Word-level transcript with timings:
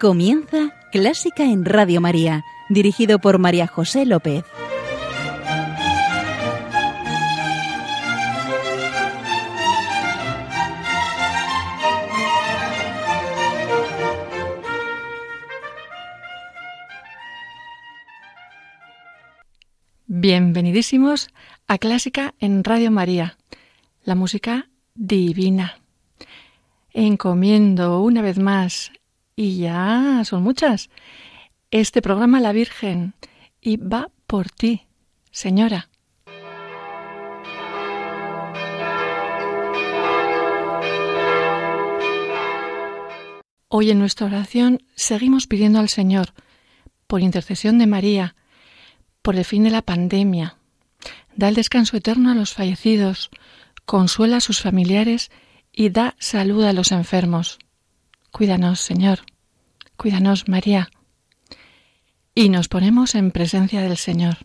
Comienza 0.00 0.76
Clásica 0.92 1.42
en 1.42 1.64
Radio 1.64 2.00
María, 2.00 2.44
dirigido 2.68 3.18
por 3.18 3.40
María 3.40 3.66
José 3.66 4.06
López. 4.06 4.44
Bienvenidísimos 20.06 21.30
a 21.66 21.78
Clásica 21.78 22.36
en 22.38 22.62
Radio 22.62 22.92
María, 22.92 23.36
la 24.04 24.14
música 24.14 24.68
divina. 24.94 25.80
Encomiendo 26.92 28.00
una 28.00 28.22
vez 28.22 28.38
más 28.38 28.92
y 29.38 29.56
ya 29.56 30.22
son 30.24 30.42
muchas. 30.42 30.90
Este 31.70 32.02
programa 32.02 32.40
La 32.40 32.50
Virgen 32.50 33.14
y 33.60 33.76
va 33.76 34.10
por 34.26 34.50
ti, 34.50 34.88
señora. 35.30 35.88
Hoy 43.68 43.92
en 43.92 44.00
nuestra 44.00 44.26
oración 44.26 44.82
seguimos 44.96 45.46
pidiendo 45.46 45.78
al 45.78 45.88
Señor, 45.88 46.34
por 47.06 47.20
intercesión 47.20 47.78
de 47.78 47.86
María, 47.86 48.34
por 49.22 49.36
el 49.36 49.44
fin 49.44 49.62
de 49.62 49.70
la 49.70 49.82
pandemia, 49.82 50.56
da 51.36 51.48
el 51.48 51.54
descanso 51.54 51.96
eterno 51.96 52.32
a 52.32 52.34
los 52.34 52.54
fallecidos, 52.54 53.30
consuela 53.84 54.38
a 54.38 54.40
sus 54.40 54.60
familiares 54.60 55.30
y 55.70 55.90
da 55.90 56.16
salud 56.18 56.64
a 56.64 56.72
los 56.72 56.90
enfermos. 56.90 57.60
Cuídanos, 58.38 58.78
Señor. 58.78 59.18
Cuídanos, 59.96 60.48
María. 60.48 60.90
Y 62.36 62.50
nos 62.50 62.68
ponemos 62.68 63.16
en 63.16 63.32
presencia 63.32 63.82
del 63.82 63.96
Señor. 63.96 64.36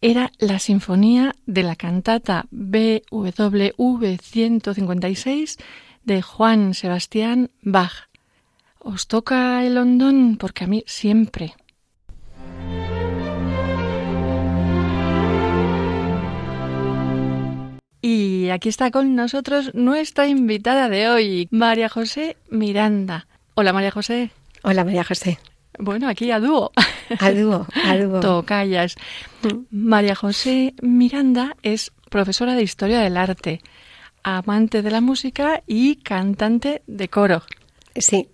Era 0.00 0.30
la 0.38 0.58
sinfonía 0.58 1.34
de 1.46 1.62
la 1.62 1.76
cantata 1.76 2.46
BWV 2.50 4.18
156 4.20 5.58
de 6.04 6.22
Juan 6.22 6.74
Sebastián 6.74 7.50
Bach. 7.62 8.08
¿Os 8.78 9.08
toca 9.08 9.64
el 9.64 9.76
hondón? 9.76 10.36
Porque 10.38 10.64
a 10.64 10.66
mí 10.66 10.84
siempre. 10.86 11.54
Y 18.00 18.50
aquí 18.50 18.68
está 18.68 18.92
con 18.92 19.16
nosotros 19.16 19.74
nuestra 19.74 20.28
invitada 20.28 20.88
de 20.88 21.08
hoy, 21.08 21.48
María 21.50 21.88
José 21.88 22.36
Miranda. 22.48 23.26
Hola 23.54 23.72
María 23.72 23.90
José. 23.90 24.30
Hola 24.62 24.84
María 24.84 25.02
José. 25.02 25.38
Bueno, 25.78 26.08
aquí 26.08 26.30
a 26.30 26.38
dúo. 26.38 26.70
A 27.20 27.30
dúo, 27.32 27.66
a 27.84 27.96
dúo. 27.96 28.20
Tocayas. 28.20 28.96
María 29.70 30.14
José 30.14 30.74
Miranda 30.82 31.56
es 31.62 31.92
profesora 32.10 32.54
de 32.54 32.62
Historia 32.62 33.00
del 33.00 33.16
Arte, 33.16 33.60
amante 34.22 34.82
de 34.82 34.90
la 34.90 35.00
música 35.00 35.62
y 35.66 35.96
cantante 35.96 36.82
de 36.86 37.08
coro. 37.08 37.42
Sí, 37.94 38.28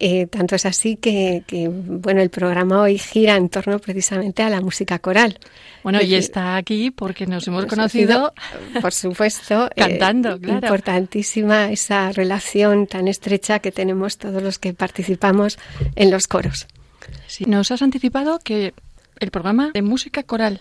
eh, 0.00 0.26
tanto 0.26 0.56
es 0.56 0.66
así 0.66 0.96
que, 0.96 1.44
bueno, 1.70 2.20
el 2.20 2.28
programa 2.28 2.82
hoy 2.82 2.98
gira 2.98 3.36
en 3.36 3.48
torno 3.48 3.78
precisamente 3.78 4.42
a 4.42 4.50
la 4.50 4.60
música 4.60 4.98
coral. 4.98 5.38
Bueno, 5.84 6.02
y 6.02 6.14
está 6.16 6.56
aquí 6.56 6.90
porque 6.90 7.26
nos 7.26 7.46
hemos 7.46 7.66
conocido, 7.66 8.34
por 8.82 8.92
supuesto, 8.92 9.66
eh, 9.76 9.80
cantando, 9.80 10.40
claro. 10.40 10.66
Importantísima 10.66 11.70
esa 11.70 12.10
relación 12.10 12.88
tan 12.88 13.06
estrecha 13.06 13.60
que 13.60 13.70
tenemos 13.70 14.18
todos 14.18 14.42
los 14.42 14.58
que 14.58 14.74
participamos 14.74 15.58
en 15.94 16.10
los 16.10 16.26
coros. 16.26 16.66
Sí, 17.26 17.44
nos 17.46 17.70
has 17.70 17.82
anticipado 17.82 18.38
que 18.38 18.74
el 19.20 19.30
programa 19.30 19.70
de 19.72 19.82
música 19.82 20.22
coral. 20.22 20.60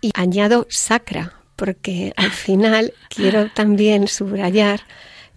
Y 0.00 0.10
añado 0.14 0.66
sacra, 0.68 1.34
porque 1.56 2.12
al 2.16 2.30
final 2.46 2.92
quiero 3.08 3.50
también 3.50 4.08
subrayar 4.08 4.82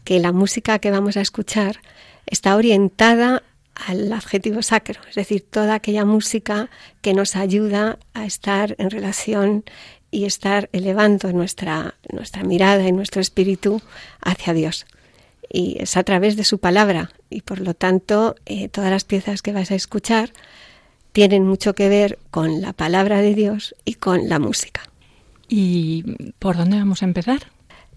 que 0.04 0.20
la 0.20 0.32
música 0.32 0.80
que 0.80 0.92
vamos 0.92 1.18
a 1.18 1.22
escuchar 1.22 1.82
está 2.26 2.56
orientada 2.56 3.44
al 3.76 4.12
adjetivo 4.12 4.64
sacro, 4.64 5.00
es 5.08 5.16
decir, 5.16 5.46
toda 5.48 5.76
aquella 5.76 6.04
música 6.04 6.70
que 7.02 7.14
nos 7.14 7.36
ayuda 7.36 8.00
a 8.14 8.26
estar 8.26 8.76
en 8.80 8.90
relación 8.90 9.64
y 10.10 10.26
estar 10.26 10.70
elevando 10.72 11.32
nuestra, 11.32 11.96
nuestra 12.12 12.44
mirada 12.44 12.88
y 12.88 12.92
nuestro 12.92 13.22
espíritu 13.22 13.82
hacia 14.22 14.54
Dios. 14.54 14.86
Y 15.52 15.78
es 15.80 15.98
a 15.98 16.04
través 16.04 16.36
de 16.36 16.44
su 16.44 16.60
palabra 16.60 17.12
y 17.30 17.42
por 17.42 17.60
lo 17.60 17.74
tanto 17.74 18.36
eh, 18.46 18.68
todas 18.68 18.92
las 18.92 19.06
piezas 19.06 19.42
que 19.42 19.54
vas 19.54 19.72
a 19.72 19.76
escuchar 19.76 20.34
tienen 21.12 21.48
mucho 21.48 21.74
que 21.74 21.90
ver 21.90 22.20
con 22.32 22.62
la 22.62 22.74
palabra 22.74 23.22
de 23.22 23.34
Dios 23.34 23.76
y 23.86 23.96
con 23.96 24.30
la 24.30 24.40
música. 24.40 24.82
¿Y 25.48 26.04
por 26.40 26.58
dónde 26.58 26.78
vamos 26.78 27.02
a 27.02 27.06
empezar? 27.06 27.48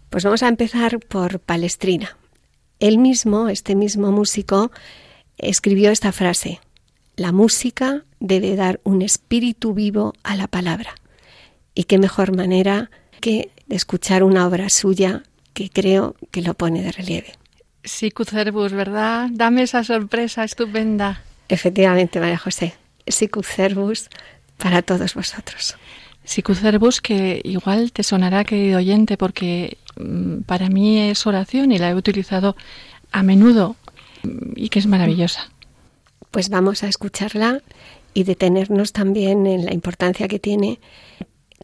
Pues 0.09 0.25
vamos 0.25 0.43
a 0.43 0.49
empezar 0.49 1.01
por 1.01 1.41
Palestrina. 1.41 2.17
Él 2.79 2.99
mismo, 2.99 3.49
este 3.49 3.75
mismo 3.75 4.11
músico, 4.11 4.71
escribió 5.37 5.91
esta 5.91 6.13
frase, 6.13 6.61
la 7.17 7.33
música 7.33 8.05
debe 8.21 8.57
dar 8.57 8.81
un 8.85 9.03
espíritu 9.03 9.75
vivo 9.75 10.15
a 10.23 10.37
la 10.37 10.47
palabra. 10.47 10.95
Y 11.75 11.85
qué 11.85 11.99
mejor 11.99 12.35
manera 12.35 12.91
que 13.21 13.51
escuchar 13.69 14.23
una 14.23 14.47
obra 14.47 14.71
suya 14.71 15.23
que 15.53 15.69
creo 15.69 16.17
que 16.31 16.43
lo 16.43 16.55
pone 16.55 16.83
de 16.83 16.93
relieve. 16.93 17.35
Sicut 17.85 18.31
¿verdad? 18.31 19.29
Dame 19.33 19.63
esa 19.63 19.85
sorpresa 19.85 20.45
estupenda. 20.45 21.23
Efectivamente, 21.49 22.21
María 22.21 22.39
José. 22.39 22.75
Sicut 23.07 23.45
Cervus 23.45 24.09
para 24.59 24.83
todos 24.83 25.15
vosotros. 25.15 25.77
Sicut 26.25 26.57
Cervus 26.57 27.01
que 27.01 27.41
igual 27.45 27.93
te 27.93 28.03
sonará, 28.03 28.45
querido 28.45 28.79
oyente, 28.79 29.17
porque 29.17 29.79
mm, 29.97 30.43
para 30.43 30.69
mí 30.69 30.99
es 30.99 31.27
oración 31.27 31.73
y 31.73 31.79
la 31.79 31.91
he 31.91 31.95
utilizado 31.95 32.57
a 33.13 33.23
menudo 33.23 33.77
y 34.55 34.69
que 34.69 34.79
es 34.79 34.87
maravillosa. 34.87 35.51
Pues 36.31 36.49
vamos 36.51 36.83
a 36.83 36.89
escucharla 36.89 37.63
y 38.15 38.25
detenernos 38.25 38.93
también 38.93 39.47
en 39.47 39.65
la 39.65 39.73
importancia 39.73 40.29
que 40.29 40.39
tiene 40.39 40.81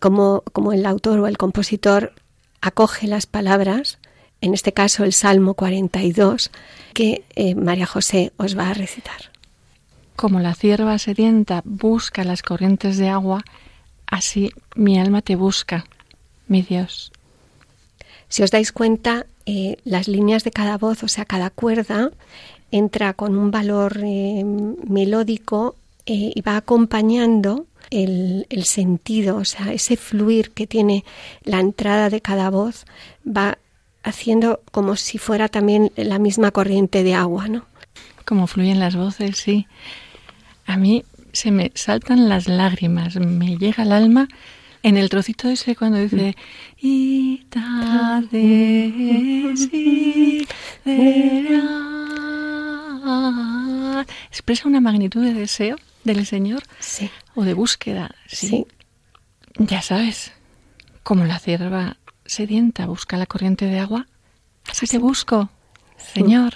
como, 0.00 0.42
como 0.52 0.72
el 0.72 0.86
autor 0.86 1.20
o 1.20 1.26
el 1.26 1.38
compositor 1.38 2.12
acoge 2.60 3.06
las 3.06 3.26
palabras, 3.26 3.98
en 4.46 4.54
este 4.54 4.72
caso 4.72 5.04
el 5.04 5.12
Salmo 5.12 5.54
42, 5.54 6.50
que 6.94 7.24
eh, 7.34 7.54
María 7.54 7.86
José 7.86 8.32
os 8.36 8.56
va 8.56 8.70
a 8.70 8.74
recitar. 8.74 9.30
Como 10.14 10.40
la 10.40 10.54
cierva 10.54 10.98
sedienta 10.98 11.62
busca 11.64 12.24
las 12.24 12.42
corrientes 12.42 12.96
de 12.96 13.08
agua, 13.08 13.44
así 14.06 14.50
mi 14.74 14.98
alma 14.98 15.20
te 15.20 15.36
busca, 15.36 15.84
mi 16.48 16.62
Dios. 16.62 17.12
Si 18.28 18.42
os 18.42 18.50
dais 18.50 18.72
cuenta, 18.72 19.26
eh, 19.44 19.76
las 19.84 20.08
líneas 20.08 20.42
de 20.42 20.50
cada 20.50 20.78
voz, 20.78 21.02
o 21.02 21.08
sea, 21.08 21.24
cada 21.24 21.50
cuerda, 21.50 22.10
entra 22.70 23.12
con 23.12 23.36
un 23.36 23.50
valor 23.50 24.00
eh, 24.02 24.42
melódico 24.44 25.76
y 26.08 26.40
va 26.42 26.56
acompañando 26.56 27.66
el, 27.90 28.64
sentido, 28.64 29.36
o 29.36 29.44
sea, 29.44 29.72
ese 29.72 29.96
fluir 29.96 30.50
que 30.52 30.66
tiene 30.66 31.04
la 31.42 31.60
entrada 31.60 32.10
de 32.10 32.20
cada 32.20 32.50
voz 32.50 32.84
va 33.26 33.58
haciendo 34.06 34.62
como 34.70 34.96
si 34.96 35.18
fuera 35.18 35.48
también 35.48 35.90
la 35.96 36.18
misma 36.18 36.52
corriente 36.52 37.02
de 37.02 37.14
agua, 37.14 37.48
¿no? 37.48 37.66
Como 38.24 38.46
fluyen 38.46 38.78
las 38.78 38.94
voces, 38.94 39.36
sí. 39.36 39.66
A 40.64 40.76
mí 40.76 41.04
se 41.32 41.50
me 41.50 41.72
saltan 41.74 42.28
las 42.28 42.46
lágrimas, 42.46 43.16
me 43.16 43.56
llega 43.56 43.82
al 43.82 43.92
alma 43.92 44.28
en 44.82 44.96
el 44.96 45.08
trocito 45.08 45.48
ese 45.48 45.74
cuando 45.74 45.98
dice 45.98 46.36
expresa 54.30 54.68
una 54.68 54.80
magnitud 54.80 55.24
de 55.24 55.34
deseo 55.34 55.76
del 56.04 56.26
Señor 56.26 56.62
sí. 56.78 57.10
o 57.34 57.42
de 57.42 57.54
búsqueda. 57.54 58.14
Sí. 58.28 58.66
Ya 59.58 59.82
sabes, 59.82 60.32
como 61.02 61.24
la 61.24 61.40
cierva 61.40 61.96
sedienta 62.28 62.86
busca 62.86 63.16
la 63.16 63.26
corriente 63.26 63.66
de 63.66 63.78
agua, 63.78 64.06
así 64.68 64.86
te 64.86 64.98
busco, 64.98 65.50
Señor. 65.96 66.54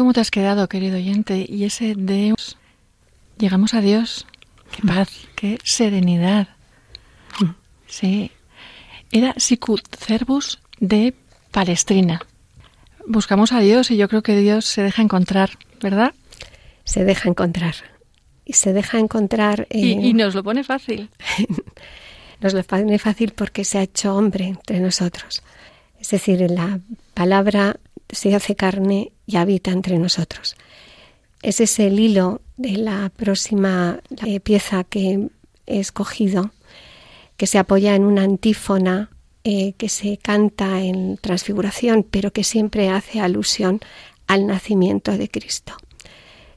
¿Cómo 0.00 0.14
te 0.14 0.20
has 0.20 0.30
quedado, 0.30 0.66
querido 0.66 0.96
oyente? 0.96 1.44
Y 1.46 1.64
ese 1.64 1.94
Deus, 1.94 2.56
llegamos 3.36 3.74
a 3.74 3.82
Dios 3.82 4.26
Qué 4.74 4.80
paz, 4.80 5.10
qué 5.36 5.58
serenidad. 5.62 6.48
Sí. 7.86 8.30
Era 9.12 9.34
Sicut 9.36 9.82
Cervus 9.94 10.58
de 10.78 11.12
Palestrina. 11.50 12.22
Buscamos 13.06 13.52
a 13.52 13.60
Dios 13.60 13.90
y 13.90 13.98
yo 13.98 14.08
creo 14.08 14.22
que 14.22 14.38
Dios 14.38 14.64
se 14.64 14.82
deja 14.82 15.02
encontrar, 15.02 15.58
¿verdad? 15.82 16.14
Se 16.84 17.04
deja 17.04 17.28
encontrar. 17.28 17.74
Y 18.46 18.54
se 18.54 18.72
deja 18.72 18.98
encontrar. 18.98 19.66
y, 19.70 20.14
nos 20.14 20.34
lo 20.34 20.42
pone 20.42 20.64
fácil. 20.64 21.10
nos 22.40 22.54
lo 22.54 22.62
pone 22.64 22.98
fácil 22.98 23.34
porque 23.34 23.66
se 23.66 23.76
ha 23.76 23.82
hecho 23.82 24.16
hombre 24.16 24.46
entre 24.46 24.80
nosotros. 24.80 25.42
Es 26.00 26.08
decir, 26.08 26.50
la 26.50 26.80
palabra 27.12 27.76
se 28.12 28.34
hace 28.34 28.56
carne 28.56 29.12
y 29.26 29.36
habita 29.36 29.70
entre 29.70 29.98
nosotros. 29.98 30.56
Ese 31.42 31.64
es 31.64 31.78
el 31.78 31.98
hilo 31.98 32.42
de 32.56 32.72
la 32.72 33.10
próxima 33.14 34.00
pieza 34.42 34.84
que 34.84 35.28
he 35.66 35.80
escogido, 35.80 36.50
que 37.36 37.46
se 37.46 37.58
apoya 37.58 37.94
en 37.94 38.04
una 38.04 38.22
antífona 38.22 39.10
eh, 39.42 39.72
que 39.78 39.88
se 39.88 40.18
canta 40.18 40.82
en 40.82 41.16
transfiguración, 41.16 42.02
pero 42.02 42.30
que 42.30 42.44
siempre 42.44 42.90
hace 42.90 43.20
alusión 43.20 43.80
al 44.26 44.46
nacimiento 44.46 45.16
de 45.16 45.30
Cristo. 45.30 45.72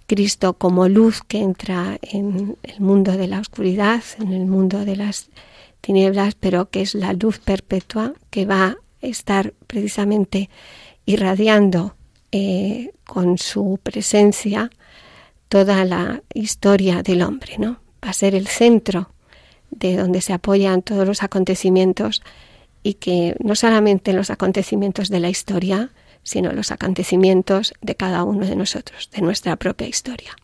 Cristo 0.06 0.54
como 0.54 0.90
luz 0.90 1.22
que 1.26 1.40
entra 1.40 1.98
en 2.02 2.58
el 2.62 2.82
mundo 2.82 3.14
de 3.14 3.28
la 3.28 3.40
oscuridad, 3.40 4.04
en 4.20 4.34
el 4.34 4.46
mundo 4.48 4.84
de 4.84 4.98
las 4.98 5.30
tinieblas, 5.80 6.36
pero 6.36 6.70
que 6.70 6.82
es 6.82 6.94
la 6.94 7.14
luz 7.14 7.40
perpetua 7.40 8.14
que 8.30 8.46
va 8.46 8.66
a 8.66 8.78
estar 9.02 9.54
precisamente 9.68 10.50
irradiando 11.06 11.96
eh, 12.32 12.92
con 13.04 13.38
su 13.38 13.80
presencia 13.84 14.70
toda 15.50 15.86
la 15.86 16.24
historia 16.34 17.04
del 17.04 17.22
hombre, 17.22 17.58
¿no? 17.58 17.80
Va 18.04 18.10
a 18.10 18.14
ser 18.14 18.36
el 18.36 18.48
centro 18.48 19.12
de 19.70 19.98
donde 19.98 20.22
se 20.22 20.34
apoyan 20.34 20.82
todos 20.82 21.08
los 21.08 21.24
acontecimientos 21.24 22.24
y 22.82 22.96
que 22.96 23.36
no 23.40 23.56
solamente 23.56 24.14
los 24.14 24.30
acontecimientos 24.30 25.10
de 25.10 25.20
la 25.20 25.30
historia, 25.30 25.92
sino 26.24 26.52
los 26.54 26.72
acontecimientos 26.72 27.74
de 27.82 27.96
cada 27.96 28.24
uno 28.24 28.46
de 28.46 28.56
nosotros, 28.56 29.10
de 29.12 29.22
nuestra 29.22 29.56
propia 29.56 29.88
historia. 29.88 30.36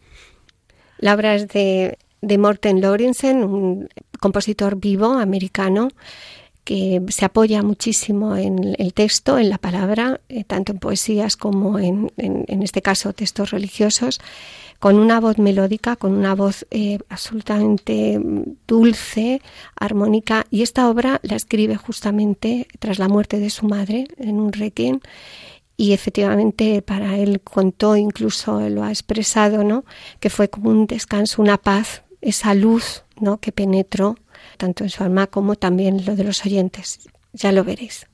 La 0.97 1.13
obra 1.13 1.35
es 1.35 1.47
de, 1.47 1.97
de 2.21 2.37
Morten 2.37 2.81
Lorenzen, 2.81 3.43
un 3.43 3.89
compositor 4.19 4.77
vivo 4.77 5.13
americano 5.13 5.89
que 6.69 7.01
se 7.07 7.25
apoya 7.25 7.63
muchísimo 7.63 8.35
en 8.35 8.75
el 8.77 8.93
texto, 8.93 9.39
en 9.39 9.49
la 9.49 9.57
palabra, 9.57 10.21
eh, 10.29 10.43
tanto 10.43 10.71
en 10.71 10.77
poesías 10.77 11.35
como 11.35 11.79
en, 11.79 12.11
en, 12.17 12.61
este 12.61 12.83
caso 12.83 13.11
textos 13.11 13.49
religiosos, 13.49 14.21
con 14.77 14.99
una 14.99 15.19
voz 15.19 15.39
melódica, 15.39 15.95
con 15.95 16.11
una 16.11 16.35
voz 16.35 16.67
eh, 16.69 16.99
absolutamente 17.09 18.21
dulce, 18.67 19.41
armónica. 19.75 20.45
Y 20.51 20.61
esta 20.61 20.88
obra 20.91 21.19
la 21.23 21.38
escribe 21.38 21.75
justamente 21.75 22.67
tras 22.77 22.99
la 22.99 23.07
muerte 23.07 23.39
de 23.39 23.49
su 23.49 23.65
madre 23.65 24.05
en 24.19 24.39
un 24.39 24.53
requiem. 24.53 24.99
Y 25.75 25.93
efectivamente 25.93 26.83
para 26.83 27.17
él 27.17 27.41
contó, 27.41 27.95
incluso 27.95 28.69
lo 28.69 28.83
ha 28.83 28.91
expresado, 28.91 29.63
¿no? 29.63 29.85
que 30.19 30.29
fue 30.29 30.51
como 30.51 30.69
un 30.69 30.85
descanso, 30.85 31.41
una 31.41 31.57
paz, 31.57 32.03
esa 32.21 32.53
luz 32.53 33.05
¿no? 33.19 33.39
que 33.39 33.51
penetró 33.51 34.17
tanto 34.58 34.84
en 34.84 34.89
su 34.89 35.03
alma 35.03 35.27
como 35.27 35.55
también 35.55 36.05
lo 36.05 36.15
de 36.15 36.24
los 36.24 36.46
oyentes. 36.46 37.00
Ya 37.34 37.51
lo 37.51 37.63
veréis. 37.63 38.08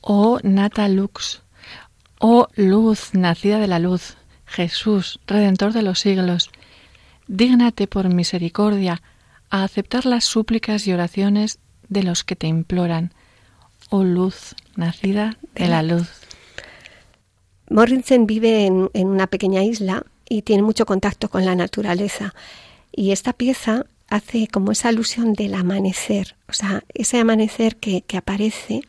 Oh 0.00 0.38
Nata 0.42 0.88
Lux, 0.88 1.42
oh 2.18 2.48
luz 2.56 3.14
nacida 3.14 3.58
de 3.58 3.66
la 3.66 3.78
luz, 3.78 4.16
Jesús, 4.46 5.20
Redentor 5.26 5.72
de 5.72 5.82
los 5.82 6.00
siglos, 6.00 6.50
dígnate 7.26 7.86
por 7.86 8.12
misericordia 8.12 9.02
a 9.50 9.64
aceptar 9.64 10.04
las 10.04 10.24
súplicas 10.24 10.86
y 10.86 10.92
oraciones 10.92 11.58
de 11.88 12.02
los 12.02 12.24
que 12.24 12.36
te 12.36 12.46
imploran. 12.46 13.12
Oh 13.90 14.04
luz, 14.04 14.54
nacida 14.76 15.36
de 15.54 15.68
la 15.68 15.82
luz. 15.82 16.08
Morrison 17.70 18.26
vive 18.26 18.66
en, 18.66 18.90
una 18.94 19.26
pequeña 19.26 19.62
isla 19.62 20.04
y 20.28 20.42
tiene 20.42 20.62
mucho 20.62 20.86
contacto 20.86 21.28
con 21.28 21.44
la 21.44 21.54
naturaleza. 21.54 22.34
Y 22.92 23.12
esta 23.12 23.32
pieza 23.32 23.86
hace 24.08 24.48
como 24.48 24.72
esa 24.72 24.88
alusión 24.88 25.32
del 25.32 25.54
amanecer, 25.54 26.36
o 26.48 26.52
sea, 26.52 26.84
ese 26.94 27.18
amanecer 27.18 27.76
que 27.76 28.04
aparece 28.16 28.82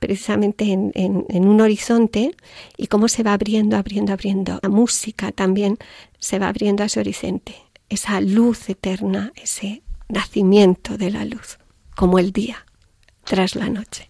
precisamente 0.00 0.72
en, 0.72 1.48
un 1.48 1.60
horizonte 1.60 2.34
y 2.76 2.88
cómo 2.88 3.06
se 3.06 3.22
va 3.22 3.34
abriendo, 3.34 3.76
abriendo, 3.76 4.12
abriendo. 4.12 4.58
La 4.62 4.68
música 4.68 5.30
también 5.30 5.76
se 6.18 6.38
va 6.38 6.48
abriendo 6.48 6.82
a 6.82 6.86
ese 6.86 7.00
horizonte, 7.00 7.54
esa 7.88 8.20
luz 8.20 8.68
eterna, 8.68 9.32
ese 9.36 9.82
nacimiento 10.08 10.96
de 10.96 11.10
la 11.10 11.24
luz, 11.24 11.58
como 11.94 12.18
el 12.18 12.32
día 12.32 12.66
tras 13.24 13.54
la 13.54 13.68
noche. 13.68 14.09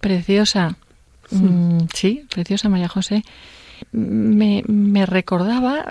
Preciosa. 0.00 0.76
Mm, 1.30 1.78
sí, 1.92 2.24
preciosa 2.32 2.68
María 2.68 2.88
José. 2.88 3.24
Me, 3.92 4.64
me 4.66 5.06
recordaba 5.06 5.84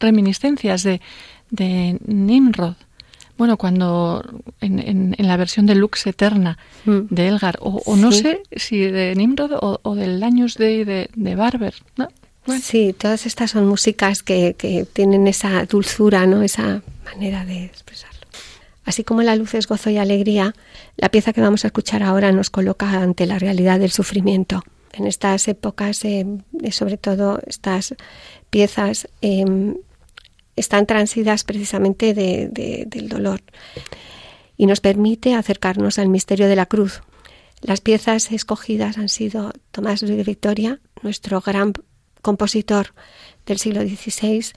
reminiscencias 0.00 0.82
de, 0.82 1.00
de 1.50 1.98
Nimrod. 2.06 2.74
Bueno, 3.38 3.56
cuando 3.56 4.22
en, 4.60 4.78
en, 5.16 5.26
la 5.26 5.36
versión 5.36 5.66
de 5.66 5.74
Lux 5.74 6.06
Eterna 6.06 6.58
mm. 6.84 7.00
de 7.10 7.28
Elgar, 7.28 7.58
o, 7.60 7.96
no 7.96 8.12
sé 8.12 8.42
si 8.54 8.78
de 8.80 9.14
Nimrod 9.16 9.52
o, 9.60 9.94
del 9.94 10.22
Años 10.22 10.56
Day 10.56 10.84
de, 10.84 11.08
de 11.14 11.34
Barber, 11.34 11.74
¿no? 11.96 12.08
Sí, 12.60 12.92
todas 12.98 13.24
estas 13.26 13.52
son 13.52 13.66
músicas 13.66 14.22
que, 14.22 14.54
que, 14.58 14.84
tienen 14.84 15.28
esa 15.28 15.64
dulzura, 15.64 16.26
¿no? 16.26 16.42
Esa 16.42 16.82
manera 17.04 17.44
de 17.44 17.64
expresarlo. 17.64 18.11
Así 18.84 19.04
como 19.04 19.22
la 19.22 19.36
luz 19.36 19.54
es 19.54 19.66
gozo 19.66 19.90
y 19.90 19.98
alegría, 19.98 20.54
la 20.96 21.08
pieza 21.10 21.32
que 21.32 21.40
vamos 21.40 21.64
a 21.64 21.68
escuchar 21.68 22.02
ahora 22.02 22.32
nos 22.32 22.50
coloca 22.50 22.90
ante 22.90 23.26
la 23.26 23.38
realidad 23.38 23.78
del 23.78 23.92
sufrimiento. 23.92 24.62
En 24.92 25.06
estas 25.06 25.48
épocas, 25.48 26.04
eh, 26.04 26.26
sobre 26.70 26.98
todo 26.98 27.40
estas 27.46 27.94
piezas, 28.50 29.08
em, 29.20 29.76
están 30.56 30.86
transidas 30.86 31.44
precisamente 31.44 32.12
del 32.12 33.08
dolor 33.08 33.40
y 34.56 34.66
nos 34.66 34.80
permite 34.80 35.34
acercarnos 35.34 35.98
al 35.98 36.08
misterio 36.08 36.48
de 36.48 36.56
la 36.56 36.66
cruz. 36.66 37.02
Las 37.62 37.80
piezas 37.80 38.30
escogidas 38.32 38.98
han 38.98 39.08
sido 39.08 39.52
Tomás 39.70 40.02
Luis 40.02 40.16
de 40.16 40.24
Victoria, 40.24 40.80
nuestro 41.02 41.40
gran 41.40 41.72
compositor 42.20 42.94
del 43.46 43.58
siglo 43.58 43.82
XVI, 43.82 44.52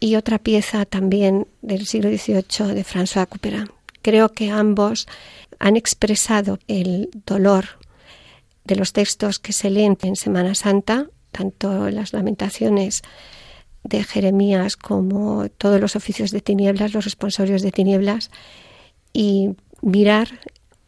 y 0.00 0.16
otra 0.16 0.38
pieza 0.38 0.84
también 0.84 1.46
del 1.62 1.86
siglo 1.86 2.10
XVIII 2.10 2.74
de 2.74 2.84
François 2.84 3.26
Couperin. 3.26 3.70
Creo 4.02 4.32
que 4.32 4.50
ambos 4.50 5.08
han 5.58 5.76
expresado 5.76 6.58
el 6.68 7.10
dolor 7.26 7.64
de 8.64 8.76
los 8.76 8.92
textos 8.92 9.38
que 9.38 9.52
se 9.52 9.70
leen 9.70 9.96
en 10.02 10.16
Semana 10.16 10.54
Santa, 10.54 11.06
tanto 11.32 11.90
las 11.90 12.12
lamentaciones 12.12 13.02
de 13.84 14.02
Jeremías 14.04 14.76
como 14.76 15.48
todos 15.48 15.80
los 15.80 15.96
oficios 15.96 16.30
de 16.30 16.40
tinieblas, 16.40 16.92
los 16.92 17.04
responsorios 17.04 17.62
de 17.62 17.72
tinieblas, 17.72 18.30
y 19.12 19.50
mirar, 19.80 20.28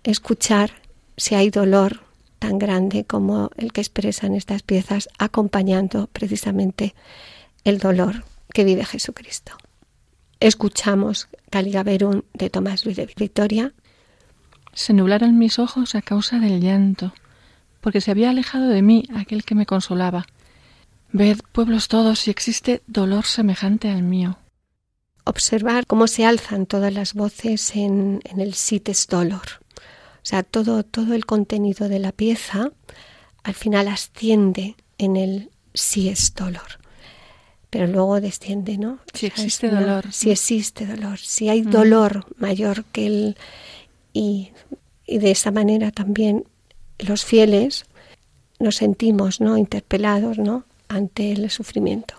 escuchar 0.05 0.73
si 1.17 1.35
hay 1.35 1.51
dolor 1.51 2.01
tan 2.39 2.59
grande 2.59 3.05
como 3.05 3.51
el 3.57 3.73
que 3.73 3.81
expresan 3.81 4.35
estas 4.35 4.63
piezas, 4.63 5.09
acompañando 5.19 6.09
precisamente 6.13 6.95
el 7.65 7.79
dolor 7.79 8.25
que 8.53 8.65
vive 8.65 8.85
Jesucristo. 8.85 9.57
Escuchamos 10.41 11.29
Caligaverum 11.51 12.23
de 12.33 12.51
Tomás 12.51 12.85
Luis 12.85 12.97
de 12.97 13.07
Victoria. 13.07 13.73
Se 14.73 14.93
nublaron 14.93 15.39
mis 15.39 15.59
ojos 15.59 15.95
a 15.95 16.03
causa 16.03 16.39
del 16.39 16.61
llanto, 16.61 17.13
porque 17.81 18.01
se 18.01 18.13
había 18.13 18.31
alejado 18.31 18.69
de 18.69 18.83
mí 18.83 19.05
aquel 19.15 19.45
que 19.45 19.57
me 19.57 19.67
consolaba. 19.67 20.27
Ved, 21.11 21.41
pueblos 21.53 21.89
todos, 21.89 22.21
si 22.21 22.31
existe 22.31 22.83
dolor 22.87 23.25
semejante 23.25 23.91
al 23.91 24.03
mío. 24.03 24.39
Observar 25.25 25.87
cómo 25.87 26.07
se 26.07 26.25
alzan 26.25 26.67
todas 26.67 26.93
las 26.93 27.15
voces 27.15 27.75
en, 27.75 28.21
en 28.25 28.41
el 28.41 28.55
sites 28.55 29.09
dolor. 29.09 29.65
O 29.75 30.29
sea, 30.29 30.43
todo, 30.43 30.85
todo 30.85 31.15
el 31.15 31.27
contenido 31.27 31.89
de 31.89 31.99
la 31.99 32.13
pieza 32.13 32.71
al 33.43 33.55
final 33.55 33.89
asciende 33.89 34.77
en 34.99 35.17
el 35.17 35.51
si 35.75 36.09
es 36.09 36.35
dolor 36.35 36.79
pero 37.71 37.87
luego 37.87 38.21
desciende, 38.21 38.79
¿no? 38.79 38.99
Si 39.13 39.27
existe 39.27 39.69
dolor. 39.69 40.13
Si 40.13 40.31
existe 40.31 40.87
dolor, 40.87 41.19
si 41.19 41.49
hay 41.49 41.63
dolor 41.63 42.27
mayor 42.39 42.85
que 42.87 43.07
el... 43.07 43.37
Y, 44.13 44.51
y, 45.07 45.19
de 45.19 45.31
esa 45.31 45.51
manera 45.51 45.91
también 45.91 46.45
los 46.99 47.25
fieles 47.25 47.85
nos 48.59 48.77
sentimos, 48.77 49.41
¿no? 49.41 49.57
Interpelados, 49.57 50.39
¿no? 50.39 50.65
Ante 50.89 51.33
el 51.33 51.51
sufrimiento. 51.51 52.18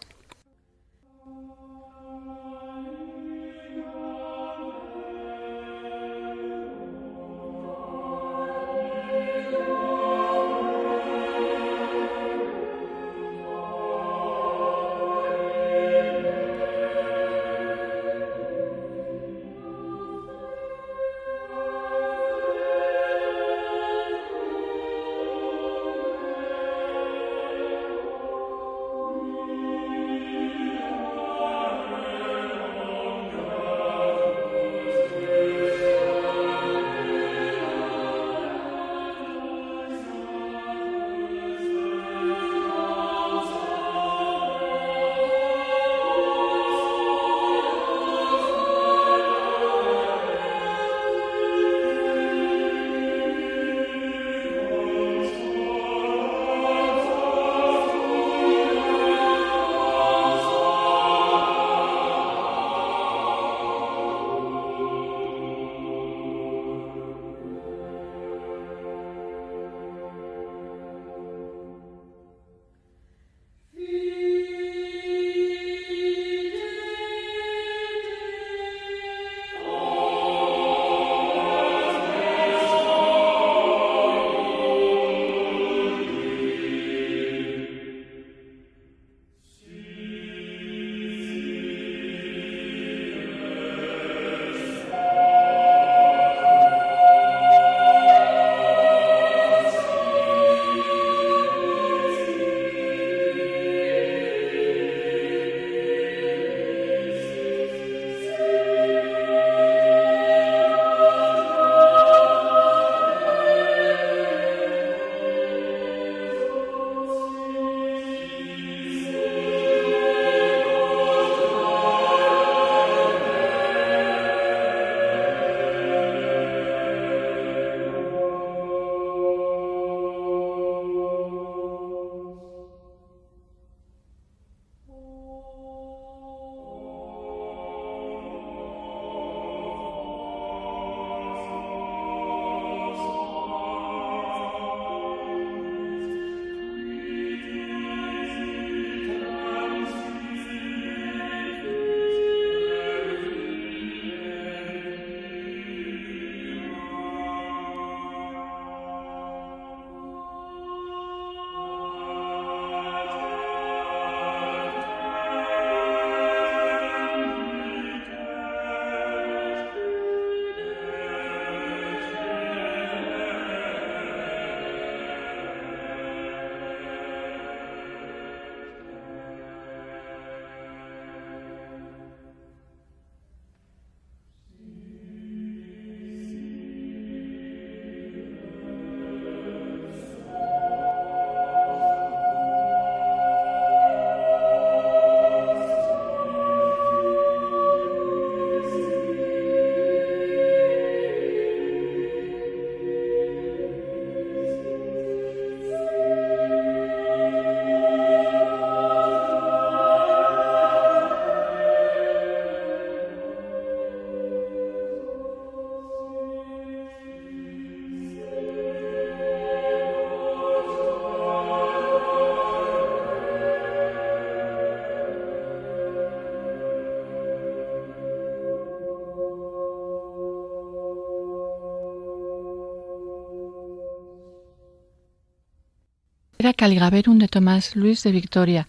Era 236.41 236.53
Caligaverum 236.53 237.19
de 237.19 237.27
Tomás 237.27 237.75
Luis 237.75 238.01
de 238.01 238.13
Victoria. 238.13 238.65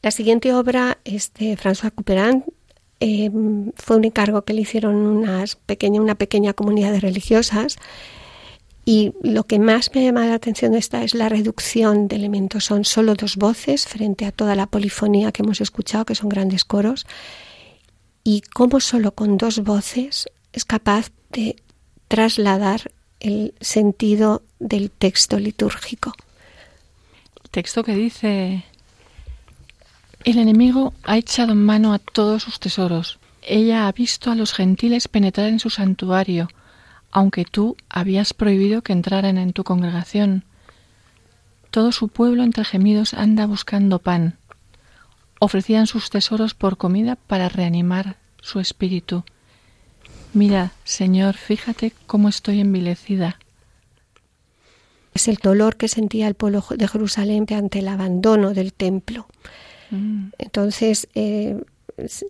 La 0.00 0.10
siguiente 0.10 0.54
obra 0.54 0.96
es 1.04 1.30
de 1.34 1.58
François 1.58 1.90
Couperin. 1.90 2.42
Eh, 3.00 3.30
fue 3.76 3.98
un 3.98 4.04
encargo 4.06 4.46
que 4.46 4.54
le 4.54 4.62
hicieron 4.62 4.94
unas 4.94 5.56
pequeña, 5.56 6.00
una 6.00 6.14
pequeña 6.14 6.54
comunidad 6.54 6.92
de 6.92 7.00
religiosas 7.00 7.76
y 8.86 9.12
lo 9.22 9.44
que 9.44 9.58
más 9.58 9.90
me 9.94 10.04
llama 10.04 10.24
la 10.24 10.36
atención 10.36 10.72
de 10.72 10.78
esta 10.78 11.04
es 11.04 11.12
la 11.12 11.28
reducción 11.28 12.08
de 12.08 12.16
elementos. 12.16 12.64
Son 12.64 12.86
solo 12.86 13.14
dos 13.14 13.36
voces 13.36 13.86
frente 13.86 14.24
a 14.24 14.32
toda 14.32 14.54
la 14.54 14.66
polifonía 14.66 15.32
que 15.32 15.42
hemos 15.42 15.60
escuchado, 15.60 16.06
que 16.06 16.14
son 16.14 16.30
grandes 16.30 16.64
coros, 16.64 17.04
y 18.24 18.40
cómo 18.40 18.80
solo 18.80 19.10
con 19.10 19.36
dos 19.36 19.58
voces 19.64 20.30
es 20.54 20.64
capaz 20.64 21.10
de 21.30 21.56
trasladar 22.08 22.90
el 23.20 23.52
sentido 23.60 24.40
del 24.60 24.90
texto 24.90 25.38
litúrgico. 25.38 26.14
Texto 27.54 27.84
que 27.84 27.94
dice, 27.94 28.64
el 30.24 30.38
enemigo 30.38 30.92
ha 31.04 31.16
echado 31.18 31.54
mano 31.54 31.94
a 31.94 32.00
todos 32.00 32.42
sus 32.42 32.58
tesoros, 32.58 33.20
ella 33.42 33.86
ha 33.86 33.92
visto 33.92 34.32
a 34.32 34.34
los 34.34 34.52
gentiles 34.52 35.06
penetrar 35.06 35.46
en 35.46 35.60
su 35.60 35.70
santuario, 35.70 36.48
aunque 37.12 37.44
tú 37.44 37.76
habías 37.88 38.34
prohibido 38.34 38.82
que 38.82 38.92
entraran 38.92 39.38
en 39.38 39.52
tu 39.52 39.62
congregación. 39.62 40.42
Todo 41.70 41.92
su 41.92 42.08
pueblo 42.08 42.42
entre 42.42 42.64
gemidos 42.64 43.14
anda 43.14 43.46
buscando 43.46 44.00
pan. 44.00 44.36
Ofrecían 45.38 45.86
sus 45.86 46.10
tesoros 46.10 46.54
por 46.54 46.76
comida 46.76 47.14
para 47.14 47.48
reanimar 47.48 48.16
su 48.40 48.58
espíritu. 48.58 49.22
Mira, 50.32 50.72
Señor, 50.82 51.36
fíjate 51.36 51.92
cómo 52.08 52.28
estoy 52.28 52.58
envilecida. 52.58 53.38
Es 55.14 55.28
el 55.28 55.36
dolor 55.36 55.76
que 55.76 55.88
sentía 55.88 56.28
el 56.28 56.34
pueblo 56.34 56.64
de 56.76 56.88
Jerusalén 56.88 57.46
ante 57.50 57.78
el 57.78 57.88
abandono 57.88 58.52
del 58.52 58.72
templo. 58.72 59.26
Mm. 59.90 60.30
Entonces, 60.38 61.08
eh, 61.14 61.60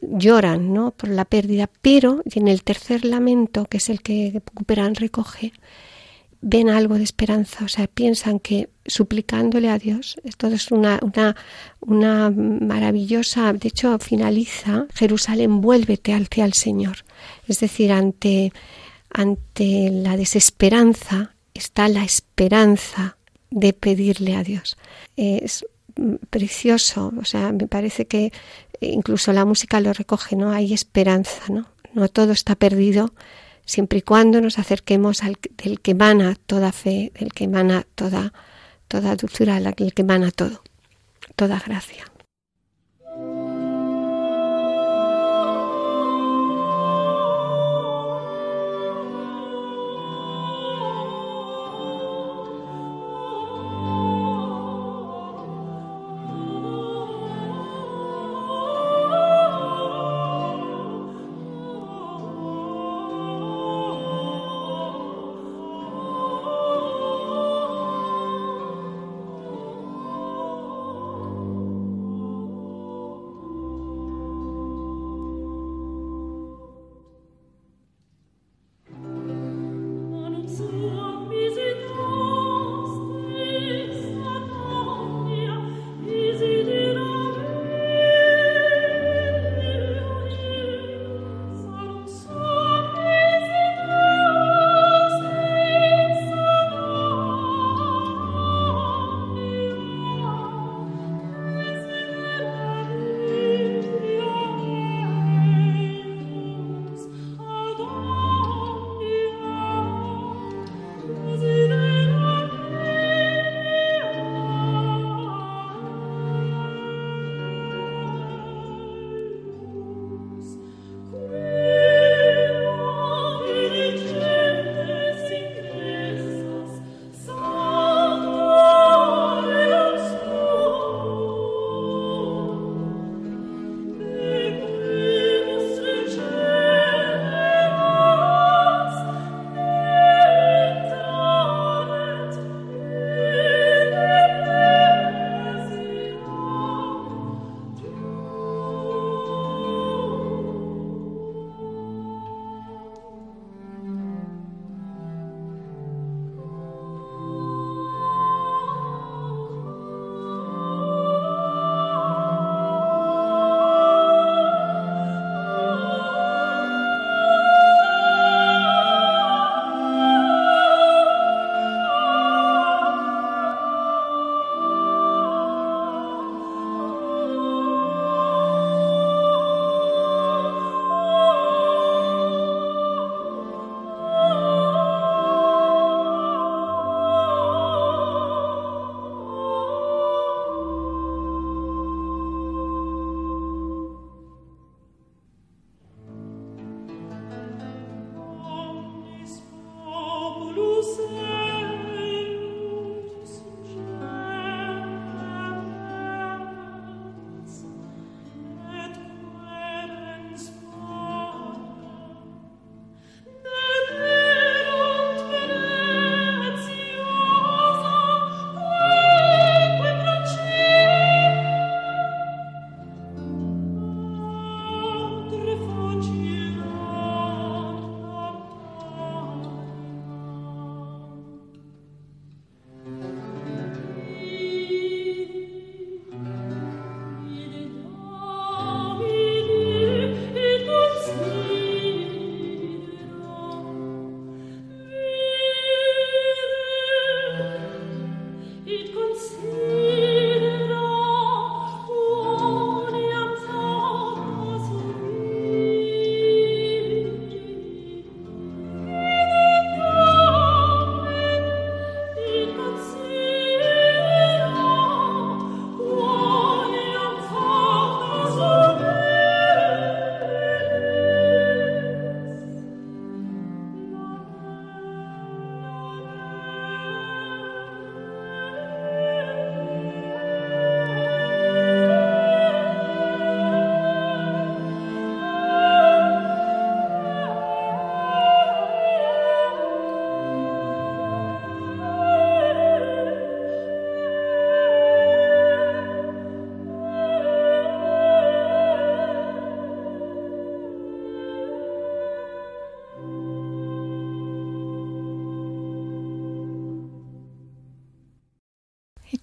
lloran 0.02 0.72
¿no? 0.72 0.90
por 0.90 1.08
la 1.08 1.24
pérdida, 1.24 1.70
pero 1.80 2.22
en 2.32 2.48
el 2.48 2.62
tercer 2.62 3.04
lamento, 3.04 3.64
que 3.64 3.78
es 3.78 3.88
el 3.88 4.02
que 4.02 4.42
Cooperán 4.54 4.94
recoge, 4.94 5.52
ven 6.46 6.68
algo 6.68 6.96
de 6.96 7.04
esperanza, 7.04 7.64
o 7.64 7.68
sea, 7.68 7.86
piensan 7.86 8.38
que 8.38 8.68
suplicándole 8.84 9.70
a 9.70 9.78
Dios, 9.78 10.16
esto 10.24 10.48
es 10.48 10.70
una, 10.70 11.00
una, 11.00 11.34
una 11.80 12.30
maravillosa, 12.30 13.54
de 13.54 13.68
hecho 13.68 13.98
finaliza, 13.98 14.86
Jerusalén, 14.94 15.62
vuélvete 15.62 16.12
hacia 16.12 16.44
el 16.44 16.52
Señor. 16.52 16.98
Es 17.48 17.60
decir, 17.60 17.92
ante, 17.92 18.52
ante 19.08 19.88
la 19.90 20.18
desesperanza 20.18 21.33
está 21.54 21.88
la 21.88 22.04
esperanza 22.04 23.16
de 23.50 23.72
pedirle 23.72 24.36
a 24.36 24.42
Dios. 24.42 24.76
Es 25.16 25.64
precioso, 26.30 27.12
o 27.18 27.24
sea, 27.24 27.52
me 27.52 27.68
parece 27.68 28.06
que 28.06 28.32
incluso 28.80 29.32
la 29.32 29.44
música 29.44 29.80
lo 29.80 29.92
recoge, 29.92 30.36
¿no? 30.36 30.50
Hay 30.50 30.74
esperanza, 30.74 31.44
¿no? 31.48 31.66
No 31.92 32.08
todo 32.08 32.32
está 32.32 32.56
perdido 32.56 33.14
siempre 33.64 34.00
y 34.00 34.02
cuando 34.02 34.40
nos 34.40 34.58
acerquemos 34.58 35.22
al 35.22 35.38
del 35.56 35.80
que 35.80 35.92
emana 35.92 36.36
toda 36.46 36.72
fe, 36.72 37.12
del 37.18 37.32
que 37.32 37.44
emana 37.44 37.86
toda 37.94 38.32
toda 38.88 39.16
dulzura, 39.16 39.60
del 39.60 39.94
que 39.94 40.02
emana 40.02 40.30
todo, 40.30 40.62
toda 41.36 41.58
gracia. 41.60 42.04